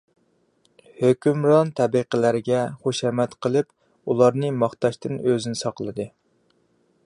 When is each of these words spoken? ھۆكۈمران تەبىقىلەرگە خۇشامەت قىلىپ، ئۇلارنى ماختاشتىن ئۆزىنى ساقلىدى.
ھۆكۈمران 1.01 1.73
تەبىقىلەرگە 1.79 2.63
خۇشامەت 2.87 3.37
قىلىپ، 3.47 3.69
ئۇلارنى 4.09 4.53
ماختاشتىن 4.63 5.23
ئۆزىنى 5.27 5.61
ساقلىدى. 5.65 6.11